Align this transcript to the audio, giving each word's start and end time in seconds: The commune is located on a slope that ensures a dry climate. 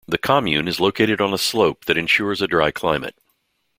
The 0.07 0.17
commune 0.17 0.67
is 0.67 0.79
located 0.79 1.21
on 1.21 1.31
a 1.31 1.37
slope 1.37 1.85
that 1.85 1.95
ensures 1.95 2.41
a 2.41 2.47
dry 2.47 2.71
climate. 2.71 3.13